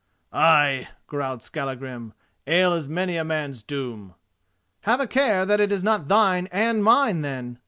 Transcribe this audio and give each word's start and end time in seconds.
"Ay," 0.33 0.87
growled 1.05 1.43
Skallagrim, 1.43 2.13
"ale 2.47 2.73
is 2.73 2.87
many 2.87 3.17
a 3.17 3.23
man's 3.23 3.61
doom." 3.61 4.15
"Have 4.79 4.99
a 4.99 5.05
care 5.05 5.45
that 5.45 5.59
it 5.59 5.71
is 5.71 5.83
not 5.83 6.07
thine 6.07 6.47
and 6.51 6.83
mine, 6.83 7.21
then!" 7.21 7.59